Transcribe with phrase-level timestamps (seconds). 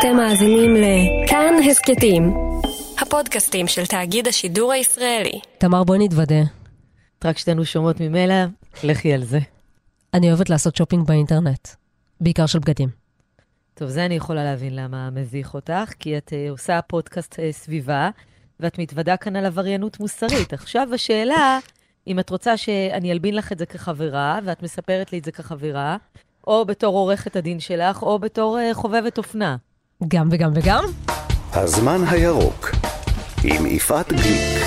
[0.00, 2.34] אתם מאזינים לכאן הסכתים,
[3.00, 5.40] הפודקאסטים של תאגיד השידור הישראלי.
[5.58, 6.42] תמר, בואי נתוודה.
[7.24, 8.34] רק שתינו שומעות ממילא,
[8.84, 9.38] לכי על זה.
[10.14, 11.68] אני אוהבת לעשות שופינג באינטרנט,
[12.20, 12.88] בעיקר של בגדים.
[13.74, 18.10] טוב, זה אני יכולה להבין למה מביך אותך, כי את uh, עושה פודקאסט uh, סביבה,
[18.60, 20.52] ואת מתוודה כאן על עבריינות מוסרית.
[20.52, 21.58] עכשיו השאלה,
[22.06, 25.96] אם את רוצה שאני אלבין לך את זה כחברה, ואת מספרת לי את זה כחברה,
[26.46, 29.56] או בתור עורכת הדין שלך, או בתור uh, חובבת אופנה.
[30.08, 30.84] גם וגם וגם?
[31.52, 32.70] הזמן הירוק
[33.44, 34.64] עם יפעת גליק.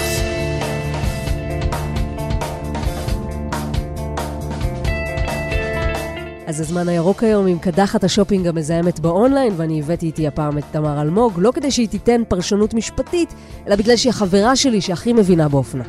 [6.47, 11.01] אז הזמן הירוק היום עם קדחת השופינג המזהמת באונליין, ואני הבאתי איתי הפעם את תמר
[11.01, 13.33] אלמוג, לא כדי שהיא תיתן פרשנות משפטית,
[13.67, 15.83] אלא בגלל שהיא החברה שלי שהכי מבינה באופנה.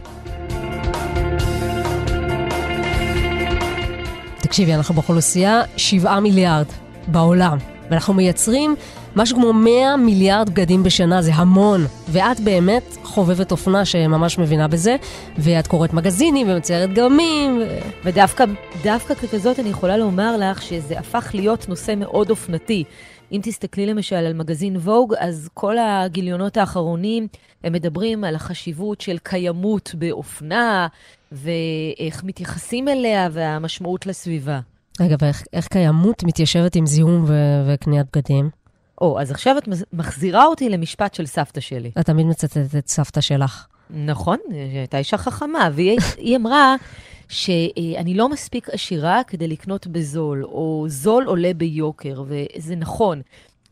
[4.39, 6.67] תקשיבי, אנחנו באוכלוסייה 7 מיליארד
[7.07, 7.59] בעולם,
[7.91, 8.77] ואנחנו מייצרים
[9.17, 11.87] משהו כמו 100 מיליארד בגדים בשנה, זה המון.
[12.09, 14.97] ואת באמת חובבת אופנה שממש מבינה בזה,
[15.39, 17.59] ואת קוראת מגזינים ומציירת גרמים.
[17.59, 17.79] ו...
[18.05, 18.45] ודווקא
[18.83, 22.85] דווקא ככזאת אני יכולה לומר לך שזה הפך להיות נושא מאוד אופנתי.
[23.33, 27.29] אם תסתכלי למשל על מגזין ווג, אז כל הגיליונות האחרונים,
[27.65, 30.87] הם מדברים על החשיבות של קיימות באופנה,
[31.33, 34.61] ואיך מתייחסים אליה, והמשמעות לסביבה.
[35.01, 38.64] רגע, ואיך קיימות מתיישבת עם זיהום ו- וקניית בגדים?
[39.01, 41.91] או, אז עכשיו את מחזירה אותי למשפט של סבתא שלי.
[42.01, 43.67] את תמיד מצטטת את סבתא שלך.
[43.91, 46.77] נכון, הייתה אישה חכמה, והיא אמרה
[47.29, 53.23] שאני לא מספיק עשירה כדי לקנות בזול, או זול עולה ביוקר, וזה נכון.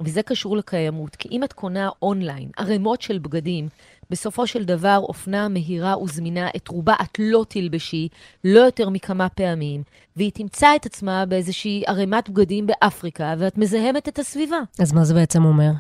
[0.01, 3.69] וזה קשור לקיימות, כי אם את קונה אונליין ערימות של בגדים,
[4.13, 8.09] בסופו של דבר אופנה מהירה וזמינה, את רובה את לא תלבשי,
[8.45, 9.83] לא יותר מכמה פעמים,
[10.17, 14.57] והיא תמצא את עצמה באיזושהי ערימת בגדים באפריקה, ואת מזהמת את הסביבה.
[14.79, 15.71] אז מה זה בעצם אומר?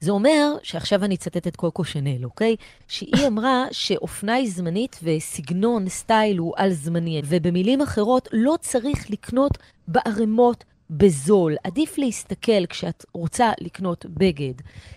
[0.00, 2.56] זה אומר, שעכשיו אני אצטט את קוקו שנל, אוקיי?
[2.88, 7.22] שהיא אמרה שאופנה היא זמנית וסגנון, סטייל הוא על זמני.
[7.24, 11.56] ובמילים אחרות, לא צריך לקנות בערימות בזול.
[11.64, 14.54] עדיף להסתכל כשאת רוצה לקנות בגד,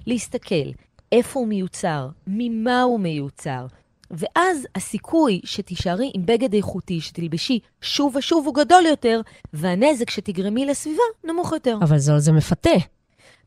[0.08, 0.72] להסתכל
[1.12, 3.66] איפה הוא מיוצר, ממה הוא מיוצר.
[4.12, 9.22] ואז הסיכוי שתישארי עם בגד איכותי, שתלבשי שוב ושוב, הוא גדול יותר,
[9.54, 11.78] והנזק שתגרמי לסביבה נמוך יותר.
[11.82, 12.70] אבל זול זה מפתה.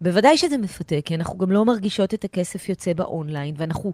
[0.01, 3.93] בוודאי שזה מפתה, כי אנחנו גם לא מרגישות את הכסף יוצא באונליין, ואנחנו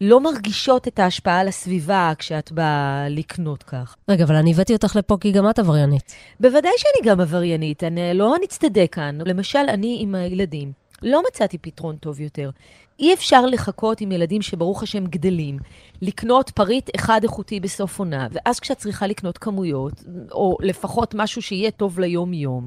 [0.00, 3.96] לא מרגישות את ההשפעה על הסביבה כשאת באה לקנות כך.
[4.08, 6.14] רגע, אבל אני הבאתי אותך לפה כי גם את עבריינית.
[6.40, 9.18] בוודאי שאני גם עבריינית, אני לא נצטדק כאן.
[9.26, 10.72] למשל, אני עם הילדים,
[11.02, 12.50] לא מצאתי פתרון טוב יותר.
[12.98, 15.58] אי אפשר לחכות עם ילדים שברוך השם גדלים,
[16.02, 21.70] לקנות פריט אחד איכותי בסוף עונה, ואז כשאת צריכה לקנות כמויות, או לפחות משהו שיהיה
[21.70, 22.66] טוב ליום-יום,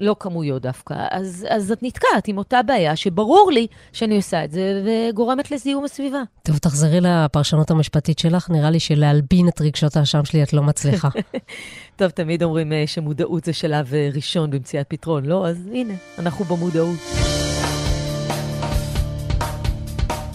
[0.00, 4.50] לא כמויות דווקא, אז, אז את נתקעת עם אותה בעיה שברור לי שאני עושה את
[4.50, 6.22] זה וגורמת לזיהום הסביבה.
[6.42, 11.08] טוב, תחזרי לפרשנות המשפטית שלך, נראה לי שלהלבין את רגשות האשם שלי את לא מצליחה.
[11.96, 15.46] טוב, תמיד אומרים אה, שמודעות זה שלב אה, ראשון במציאת פתרון, לא?
[15.48, 17.39] אז הנה, אנחנו במודעות.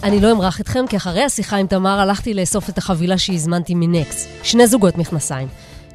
[0.06, 4.26] אני לא אמרח אתכם, כי אחרי השיחה עם תמר הלכתי לאסוף את החבילה שהזמנתי מנקס.
[4.42, 5.48] שני זוגות מכנסיים.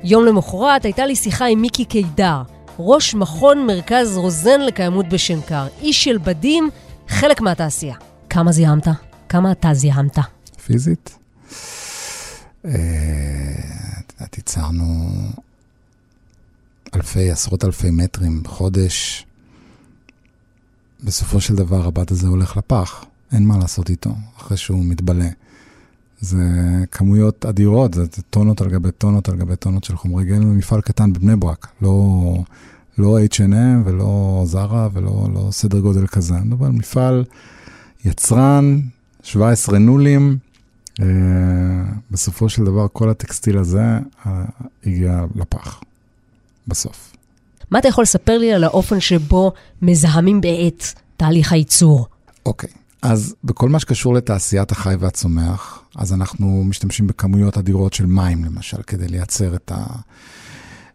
[0.03, 2.41] יום למחרת הייתה לי שיחה עם מיקי קידר,
[2.79, 5.67] ראש מכון מרכז רוזן לקיימות בשנקר.
[5.81, 6.69] איש של בדים,
[7.07, 7.95] חלק מהתעשייה.
[8.29, 8.87] כמה זיהמת?
[9.29, 10.17] כמה אתה זיהמת?
[10.65, 11.17] פיזית?
[12.65, 12.71] אה,
[13.99, 15.09] את יודעת, ייצרנו
[16.95, 19.25] אלפי, עשרות אלפי מטרים בחודש.
[21.03, 23.05] בסופו של דבר הבת הזה הולך לפח.
[23.31, 25.29] אין מה לעשות איתו, אחרי שהוא מתבלה.
[26.21, 26.37] זה
[26.91, 31.13] כמויות אדירות, זה, טונות על גבי טונות על גבי טונות של חומרי גלם, מפעל קטן
[31.13, 32.33] בבני ברק, לא,
[32.97, 36.35] לא H&M ולא זרה ולא לא סדר גודל כזה.
[36.35, 37.23] אני מדבר על מפעל
[38.05, 38.79] יצרן,
[39.23, 40.37] 17 נולים,
[40.99, 41.05] אה,
[42.11, 43.83] בסופו של דבר כל הטקסטיל הזה
[44.25, 44.43] אה,
[44.85, 45.81] הגיע לפח,
[46.67, 47.13] בסוף.
[47.71, 52.07] מה אתה יכול לספר לי על האופן שבו מזהמים בעת תהליך הייצור?
[52.45, 52.69] אוקיי.
[52.69, 52.80] Okay.
[53.01, 58.81] אז בכל מה שקשור לתעשיית החי והצומח, אז אנחנו משתמשים בכמויות אדירות של מים, למשל,
[58.87, 59.85] כדי לייצר את, ה,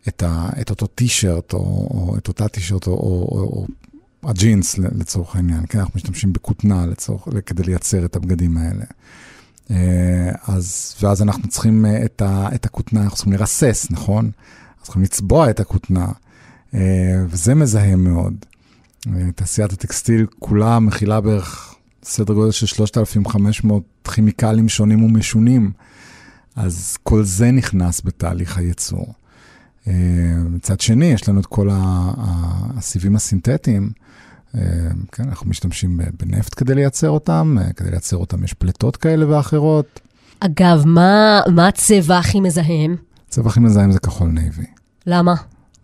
[0.08, 1.58] את, ה, את אותו טישרט, או,
[1.90, 3.66] או את אותה טישרט, או, או,
[4.22, 8.84] או הג'ינס לצורך העניין, כן, אנחנו משתמשים בכותנה לצורך, כדי לייצר את הבגדים האלה.
[9.70, 14.24] אה, אז, ואז אנחנו צריכים אה, את, ה, את הכותנה, אנחנו צריכים לרסס, נכון?
[14.24, 16.06] אנחנו צריכים לצבוע את הכותנה,
[16.74, 16.80] אה,
[17.28, 18.34] וזה מזהם מאוד.
[19.34, 21.75] תעשיית הטקסטיל כולה מכילה בערך
[22.08, 23.82] סדר גודל של 3,500
[24.14, 25.72] כימיקלים שונים ומשונים.
[26.56, 29.14] אז כל זה נכנס בתהליך הייצור.
[29.88, 29.92] אה,
[30.50, 33.90] מצד שני, יש לנו את כל הסיבים הסינתטיים,
[34.54, 34.60] אה,
[35.12, 40.00] כן, אנחנו משתמשים בנפט כדי לייצר אותם, אה, כדי לייצר אותם יש פליטות כאלה ואחרות.
[40.40, 42.96] אגב, מה, מה הצבע הכי מזהם?
[43.28, 44.66] הצבע הכי מזהם זה כחול navy.
[45.06, 45.34] למה?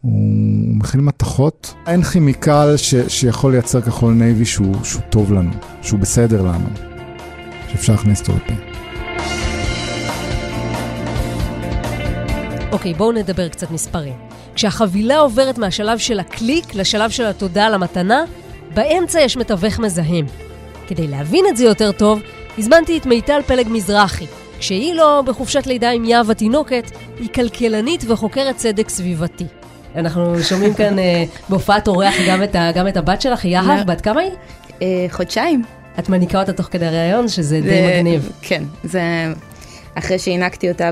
[0.03, 1.75] הוא מכיל מתכות.
[1.87, 5.51] אין כימיקל ש, שיכול לייצר כחול navy שהוא, שהוא טוב לנו,
[5.83, 6.69] שהוא בסדר לנו,
[7.69, 8.55] שאפשר להכניס אותו לפה.
[12.73, 14.15] אוקיי, בואו נדבר קצת מספרים.
[14.55, 18.25] כשהחבילה עוברת מהשלב של הקליק לשלב של התודה על המתנה,
[18.75, 20.27] באמצע יש מתווך מזהם.
[20.89, 22.21] כדי להבין את זה יותר טוב,
[22.59, 24.27] הזמנתי את מיטל פלג מזרחי.
[24.59, 29.45] כשהיא לא בחופשת לידה עם יהב התינוקת, היא כלכלנית וחוקרת צדק סביבתי.
[29.97, 34.01] אנחנו שומעים כאן אה, בהופעת אורח גם את, ה, גם את הבת שלך, יהב, בת
[34.01, 34.31] כמה היא?
[34.83, 35.63] אה, חודשיים.
[35.99, 38.33] את מניקה אותה תוך כדי הריאיון, שזה די מגניב.
[38.43, 39.03] כן, זה
[39.95, 40.91] אחרי שהענקתי אותה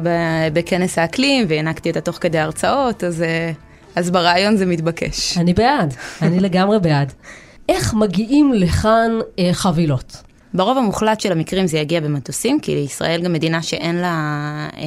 [0.52, 3.52] בכנס האקלים, והענקתי אותה תוך כדי הרצאות, אז, אה,
[3.96, 5.38] אז ברעיון זה מתבקש.
[5.38, 7.12] אני בעד, אני לגמרי בעד.
[7.68, 10.22] איך מגיעים לכאן אה, חבילות?
[10.54, 14.82] ברוב המוחלט של המקרים זה יגיע במטוסים, כי לישראל גם מדינה שאין לה אה,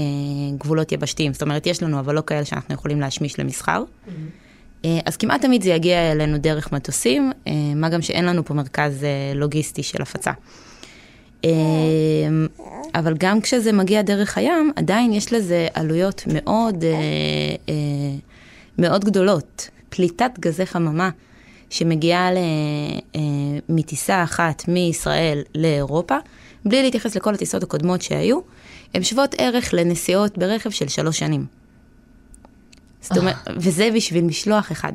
[0.58, 1.34] גבולות יבשתיים.
[1.34, 3.84] זאת אומרת, יש לנו, אבל לא כאלה שאנחנו יכולים להשמיש למסחר.
[3.84, 4.10] Mm-hmm.
[4.86, 8.54] אה, אז כמעט תמיד זה יגיע אלינו דרך מטוסים, אה, מה גם שאין לנו פה
[8.54, 10.32] מרכז אה, לוגיסטי של הפצה.
[11.46, 11.50] אה,
[12.96, 16.90] אבל גם כשזה מגיע דרך הים, עדיין יש לזה עלויות מאוד, אה,
[17.70, 17.74] אה,
[18.78, 19.70] מאוד גדולות.
[19.90, 21.10] פליטת גזי חממה
[21.74, 23.22] שמגיעה אה,
[23.70, 26.16] מטיסה אחת מישראל לאירופה,
[26.66, 28.40] בלי להתייחס לכל הטיסות הקודמות שהיו,
[28.94, 31.46] הן שוות ערך לנסיעות ברכב של שלוש שנים.
[33.02, 34.94] זאת אומרת, וזה בשביל משלוח אחד.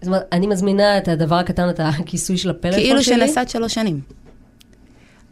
[0.00, 3.14] זאת אומרת, אני מזמינה את הדבר הקטן, את הכיסוי של הפלאפון כאילו שלי.
[3.14, 4.00] כאילו שנסעת שלוש שנים.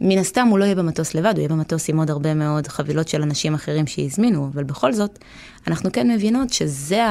[0.01, 3.07] מן הסתם הוא לא יהיה במטוס לבד, הוא יהיה במטוס עם עוד הרבה מאוד חבילות
[3.07, 5.19] של אנשים אחרים שהזמינו, אבל בכל זאת,
[5.67, 7.01] אנחנו כן מבינות שזה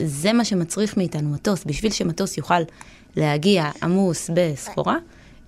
[0.00, 2.62] ה, אה, מה שמצריך מאיתנו מטוס, בשביל שמטוס יוכל
[3.16, 4.96] להגיע עמוס בסחורה,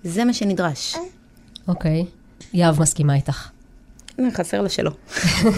[0.03, 0.95] זה מה שנדרש.
[1.67, 2.43] אוקיי, okay.
[2.53, 3.49] יהב מסכימה איתך.
[4.33, 4.91] חסר לה שלא.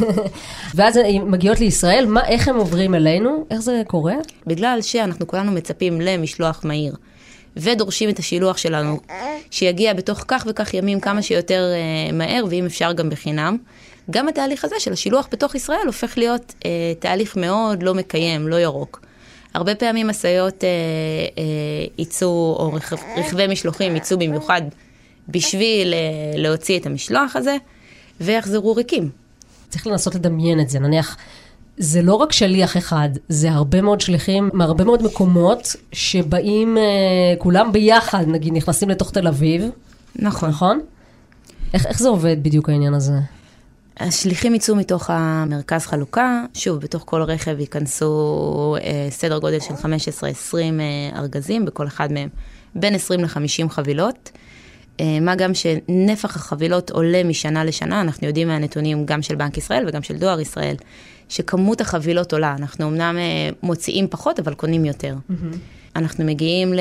[0.76, 3.46] ואז הן מגיעות לישראל, מה, איך הם עוברים אלינו?
[3.52, 4.16] איך זה קורה?
[4.48, 6.96] בגלל שאנחנו כולנו מצפים למשלוח מהיר.
[7.58, 9.00] ודורשים את השילוח שלנו,
[9.52, 13.58] שיגיע בתוך כך וכך ימים כמה שיותר uh, מהר, ואם אפשר גם בחינם.
[14.12, 16.64] גם התהליך הזה של השילוח בתוך ישראל הופך להיות uh,
[17.00, 19.02] תהליך מאוד לא מקיים, לא ירוק.
[19.54, 20.64] הרבה פעמים משאיות
[21.98, 24.62] יצאו, או רכב, רכבי משלוחים יצאו במיוחד
[25.30, 27.58] בשביל uh, להוציא את המשלוח הזה,
[28.22, 29.10] ויחזרו ריקים.
[29.70, 31.18] צריך לנסות לדמיין את זה, נניח
[31.78, 36.84] זה לא רק שליח אחד, זה הרבה מאוד שליחים מהרבה מאוד מקומות שבאים אה,
[37.38, 39.64] כולם ביחד, נגיד, נכנסים לתוך תל אביב.
[40.16, 40.50] נכון.
[40.50, 40.80] נכון?
[41.74, 43.14] איך, איך זה עובד בדיוק העניין הזה?
[44.00, 49.84] השליחים יצאו מתוך המרכז חלוקה, שוב, בתוך כל רכב ייכנסו אה, סדר גודל של 15-20
[50.54, 52.30] אה, ארגזים, בכל אחד מהם
[52.76, 54.32] בין 20 ל-50 חבילות.
[55.00, 59.86] אה, מה גם שנפח החבילות עולה משנה לשנה, אנחנו יודעים מהנתונים גם של בנק ישראל
[59.88, 60.76] וגם של דואר ישראל,
[61.30, 62.56] שכמות החבילות עולה.
[62.60, 65.16] אנחנו אמנם אה, מוציאים פחות, אבל קונים יותר.
[65.16, 65.83] Mm-hmm.
[65.96, 66.80] אנחנו מגיעים ל...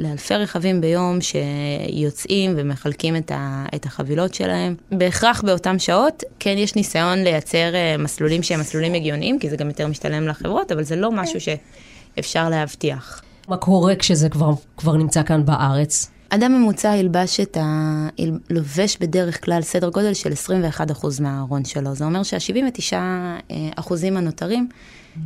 [0.00, 3.66] לאלפי רכבים ביום שיוצאים ומחלקים את, ה...
[3.74, 4.74] את החבילות שלהם.
[4.92, 9.68] בהכרח באותן שעות, כן יש ניסיון לייצר אה, מסלולים שהם מסלולים הגיוניים, כי זה גם
[9.68, 13.22] יותר משתלם לחברות, אבל זה לא משהו שאפשר להבטיח.
[13.48, 16.10] מה קורה כשזה כבר, כבר נמצא כאן בארץ?
[16.28, 18.08] אדם ממוצע ילבש את ה...
[18.50, 21.94] לובש בדרך כלל סדר גודל של 21% מהארון שלו.
[21.94, 24.68] זה אומר שה-79% הנותרים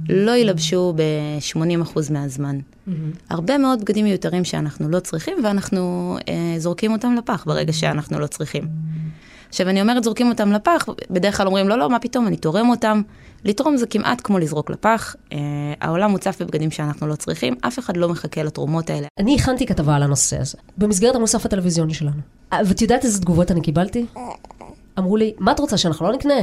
[0.08, 2.58] לא ילבשו ב-80% מהזמן.
[2.58, 2.92] Mm-hmm.
[3.30, 8.26] הרבה מאוד בגדים מיותרים שאנחנו לא צריכים, ואנחנו אה, זורקים אותם לפח ברגע שאנחנו לא
[8.26, 8.64] צריכים.
[9.50, 12.68] עכשיו, אני אומרת זורקים אותם לפח, בדרך כלל אומרים, לא, לא, מה פתאום, אני תורם
[12.68, 13.02] אותם.
[13.44, 15.14] לתרום זה כמעט כמו לזרוק לפח.
[15.30, 15.34] Uh,
[15.80, 19.06] העולם מוצף בבגדים שאנחנו לא צריכים, אף אחד לא מחכה לתרומות האלה.
[19.18, 22.20] אני הכנתי כתבה על הנושא הזה, במסגרת המוסף הטלוויזיוני שלנו.
[22.52, 24.06] אה, ואת יודעת איזה תגובות אני קיבלתי?
[24.98, 26.40] אמרו לי, מה את רוצה, שאנחנו לא נקנה?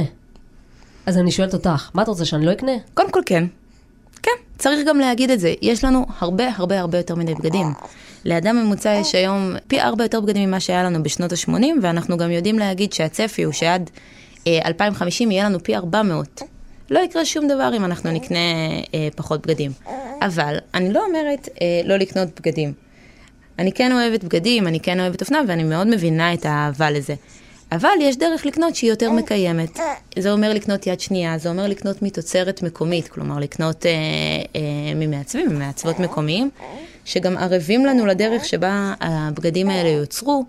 [1.06, 2.72] אז אני שואלת אותך, מה את רוצה, שאני לא אקנה?
[2.94, 3.44] קודם כל כן.
[4.58, 5.54] צריך גם להגיד את זה.
[5.62, 7.66] יש לנו הרבה הרבה הרבה יותר מדי בגדים.
[8.24, 12.30] לאדם ממוצע יש היום פי ארבע יותר בגדים ממה שהיה לנו בשנות ה-80, ואנחנו גם
[12.30, 13.90] יודעים להגיד שהצפי הוא שעד
[14.46, 16.42] אה, 2050 יהיה לנו פי 400.
[16.90, 18.38] לא יקרה שום דבר אם אנחנו נקנה
[18.94, 19.70] אה, פחות בגדים.
[20.22, 22.72] אבל אני לא אומרת אה, לא לקנות בגדים.
[23.58, 27.14] אני כן אוהבת בגדים, אני כן אוהבת אופנה, ואני מאוד מבינה את האהבה לזה.
[27.72, 29.78] אבל יש דרך לקנות שהיא יותר מקיימת.
[30.18, 33.90] זה אומר לקנות יד שנייה, זה אומר לקנות מתוצרת מקומית, כלומר לקנות אה,
[34.56, 36.50] אה, ממעצבים, ממעצבות מקומיים,
[37.04, 40.44] שגם ערבים לנו לדרך שבה הבגדים האלה יוצרו,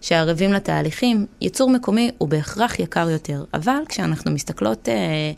[0.00, 1.26] שערבים לתהליכים.
[1.40, 5.32] ייצור מקומי הוא בהכרח יקר יותר, אבל כשאנחנו מסתכלות אה,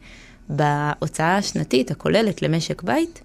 [0.48, 3.20] בהוצאה השנתית הכוללת למשק בית,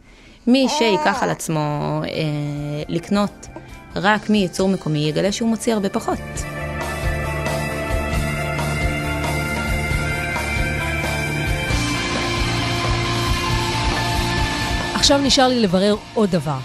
[0.47, 1.59] מי שייקח על עצמו
[2.03, 3.47] אה, לקנות
[3.95, 6.19] רק מייצור מקומי, יגלה שהוא מוציא הרבה פחות.
[15.01, 16.57] עכשיו נשאר לי לברר עוד דבר.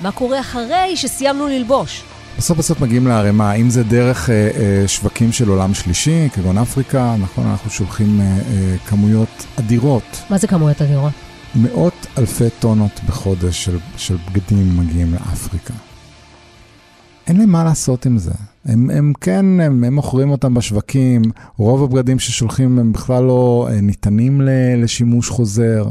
[0.00, 2.02] מה קורה אחרי שסיימנו ללבוש?
[2.38, 7.16] בסוף בסוף מגיעים לערימה, אם זה דרך אה, אה, שווקים של עולם שלישי, כגון אפריקה,
[7.18, 11.12] נכון, אנחנו שולחים אה, אה, כמויות אדירות, מה זה כמויות אדירות?
[11.54, 15.74] מאות אלפי טונות בחודש של, של בגדים מגיעים לאפריקה.
[17.26, 18.32] אין להם מה לעשות עם זה.
[18.64, 21.22] הם, הם כן, הם, הם מוכרים אותם בשווקים,
[21.56, 24.48] רוב הבגדים ששולחים הם בכלל לא אה, ניתנים ל,
[24.82, 25.84] לשימוש חוזר.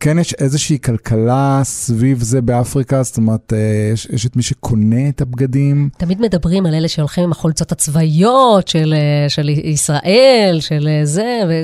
[0.00, 5.08] כן יש איזושהי כלכלה סביב זה באפריקה, זאת אומרת, אה, יש, יש את מי שקונה
[5.08, 5.88] את הבגדים.
[5.96, 11.40] תמיד מדברים על אלה שהולכים עם החולצות הצבאיות של, אה, של ישראל, של אה, זה,
[11.48, 11.62] ו...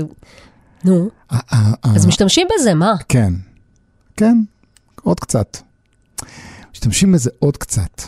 [0.84, 1.08] נו,
[1.82, 2.92] אז משתמשים בזה, מה?
[3.08, 3.32] כן,
[4.16, 4.38] כן,
[5.02, 5.56] עוד קצת.
[6.72, 8.02] משתמשים בזה עוד קצת.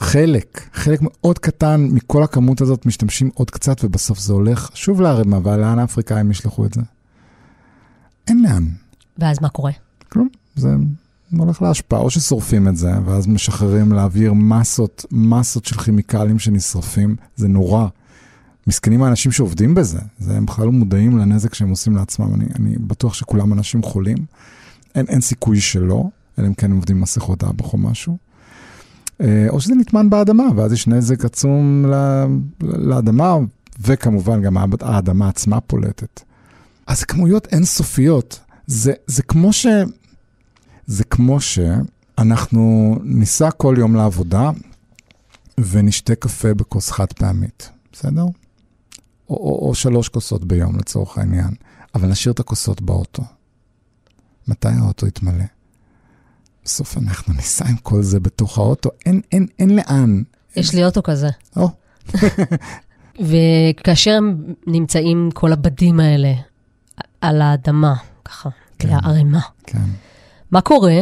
[0.00, 5.38] חלק, חלק מאוד קטן מכל הכמות הזאת משתמשים עוד קצת, ובסוף זה הולך שוב לערימה,
[5.42, 6.80] ולאן האפריקאים ישלחו את זה?
[8.28, 8.64] אין לאן.
[9.18, 9.72] ואז מה קורה?
[10.08, 10.74] כלום, זה
[11.36, 17.48] הולך להשפעה, או ששורפים את זה, ואז משחררים לאוויר מסות, מסות של כימיקלים שנשרפים, זה
[17.48, 17.86] נורא.
[18.66, 22.76] מסכנים האנשים שעובדים בזה, זה, הם בכלל לא מודעים לנזק שהם עושים לעצמם, אני, אני
[22.78, 24.16] בטוח שכולם אנשים חולים,
[24.94, 26.04] אין, אין סיכוי שלא,
[26.38, 28.16] אלא אם כן הם עובדים עם מסכות אב"ח או משהו.
[29.20, 32.26] אה, או שזה נטמן באדמה, ואז יש נזק עצום ל-
[32.60, 33.36] לאדמה,
[33.80, 36.20] וכמובן גם האד- האדמה עצמה פולטת.
[36.86, 38.40] אז כמויות אינסופיות.
[38.66, 39.66] זה, זה כמו ש...
[40.86, 44.50] זה כמו שאנחנו ניסע כל יום לעבודה
[45.58, 48.22] ונשתה קפה בכוס חד פעמית, בסדר?
[48.22, 51.54] או, או, או שלוש כוסות ביום לצורך העניין,
[51.94, 53.22] אבל נשאיר את הכוסות באוטו.
[54.48, 55.44] מתי האוטו יתמלא?
[56.64, 60.22] בסוף אנחנו ניסע עם כל זה בתוך האוטו, אין, אין, אין לאן.
[60.56, 61.28] יש לי אוטו כזה.
[61.56, 61.68] או,
[63.28, 64.18] וכאשר
[64.66, 66.32] נמצאים כל הבדים האלה
[67.20, 68.48] על האדמה, ככה,
[68.78, 69.00] כן.
[69.00, 69.84] כערימה, כן.
[70.50, 71.00] מה קורה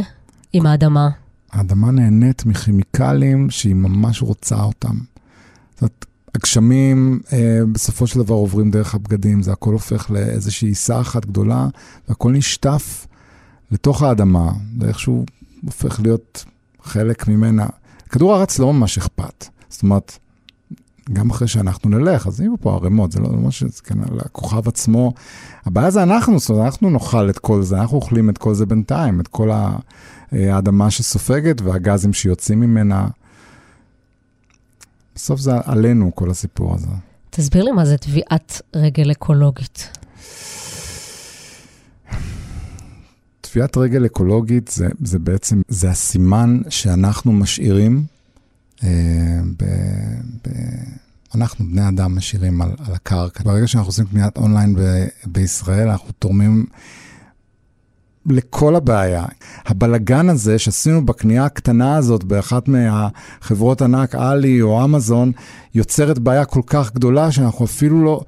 [0.52, 1.08] עם האדמה?
[1.52, 4.98] האדמה נהנית מכימיקלים שהיא ממש רוצה אותם.
[5.72, 11.00] זאת אומרת, הגשמים אה, בסופו של דבר עוברים דרך הבגדים, זה הכל הופך לאיזושהי עיסה
[11.00, 11.68] אחת גדולה,
[12.08, 13.06] והכל נשטף
[13.70, 15.24] לתוך האדמה, ואיכשהו
[15.64, 16.44] הופך להיות
[16.82, 17.66] חלק ממנה.
[18.08, 19.46] כדור הארץ לא ממש אכפת.
[19.68, 20.18] זאת אומרת,
[21.12, 24.68] גם אחרי שאנחנו נלך, אז יהיו פה ערימות, זה לא ממש, זה כן, על הכוכב
[24.68, 25.12] עצמו.
[25.64, 28.66] הבעיה זה אנחנו, זאת אומרת, אנחנו נאכל את כל זה, אנחנו אוכלים את כל זה
[28.66, 29.76] בינתיים, את כל אה,
[30.32, 33.08] האדמה שסופגת והגזים שיוצאים ממנה.
[35.14, 36.86] בסוף זה עלינו, כל הסיפור הזה.
[37.30, 39.98] תסביר לי מה זה טביעת רגל אקולוגית.
[43.40, 48.04] טביעת רגל אקולוגית זה, זה בעצם, זה הסימן שאנחנו משאירים,
[51.34, 53.44] אנחנו בני אדם משאירים על, על הקרקע.
[53.44, 54.80] ברגע שאנחנו עושים קניית אונליין ב,
[55.26, 56.66] בישראל, אנחנו תורמים
[58.26, 59.24] לכל הבעיה.
[59.66, 65.32] הבלגן הזה שעשינו בקנייה הקטנה הזאת באחת מהחברות ענק, עלי או אמזון,
[65.74, 68.20] יוצרת בעיה כל כך גדולה שאנחנו אפילו לא...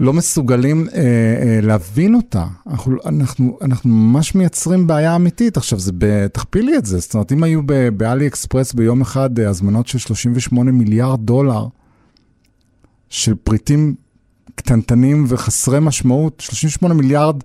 [0.00, 2.46] לא מסוגלים אה, אה, להבין אותה.
[2.66, 5.56] אנחנו, אנחנו, אנחנו ממש מייצרים בעיה אמיתית.
[5.56, 6.26] עכשיו, זה ב...
[6.26, 6.98] תכפילי את זה.
[6.98, 7.60] זאת אומרת, אם היו
[7.96, 11.66] באלי אקספרס ביום אחד אה, הזמנות של 38 מיליארד דולר
[13.08, 13.94] של פריטים
[14.54, 17.36] קטנטנים וחסרי משמעות, 38 מיליארד,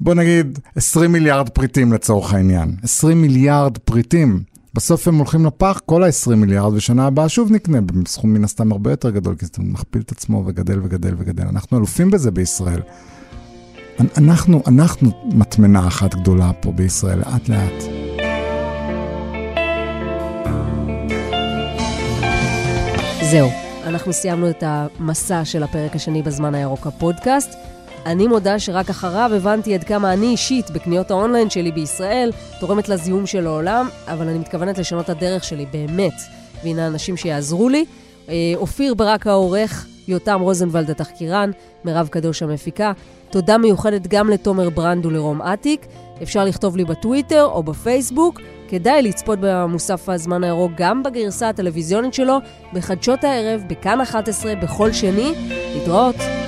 [0.00, 2.76] בוא נגיד 20 מיליארד פריטים לצורך העניין.
[2.82, 4.42] 20 מיליארד פריטים.
[4.74, 8.90] בסוף הם הולכים לפח, כל ה-20 מיליארד, ושנה הבאה שוב נקנה בסכום מן הסתם הרבה
[8.90, 11.44] יותר גדול, כי זה מכפיל את עצמו וגדל וגדל וגדל.
[11.48, 12.80] אנחנו אלופים בזה בישראל.
[14.00, 17.82] אנ- אנחנו, אנחנו מטמנה אחת גדולה פה בישראל, לאט לאט.
[23.30, 23.50] זהו,
[23.84, 27.50] אנחנו סיימנו את המסע של הפרק השני בזמן הירוק הפודקאסט.
[28.06, 33.26] אני מודה שרק אחריו הבנתי עד כמה אני אישית, בקניות האונליין שלי בישראל, תורמת לזיהום
[33.26, 36.12] של העולם, אבל אני מתכוונת לשנות את הדרך שלי, באמת.
[36.64, 37.84] והנה אנשים שיעזרו לי.
[38.28, 41.50] אה, אופיר ברק העורך, יותם רוזנבלד התחקירן,
[41.84, 42.92] מירב קדוש המפיקה.
[43.30, 45.86] תודה מיוחדת גם לתומר ברנד ולרום אטיק.
[46.22, 48.40] אפשר לכתוב לי בטוויטר או בפייסבוק.
[48.68, 52.38] כדאי לצפות במוסף הזמן הירוק גם בגרסה הטלוויזיונית שלו,
[52.72, 55.32] בחדשות הערב, בכאן 11, בכל שני.
[55.74, 56.43] להתראות.